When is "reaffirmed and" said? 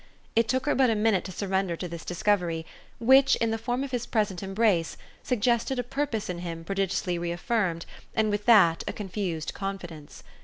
7.19-8.31